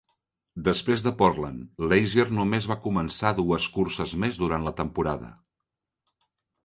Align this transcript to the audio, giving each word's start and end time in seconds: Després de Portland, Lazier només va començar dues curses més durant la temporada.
Després 0.67 1.03
de 1.07 1.11
Portland, 1.19 1.67
Lazier 1.91 2.25
només 2.37 2.69
va 2.71 2.77
començar 2.87 3.35
dues 3.41 3.69
curses 3.77 4.17
més 4.25 4.41
durant 4.45 4.67
la 4.71 4.75
temporada. 4.81 5.31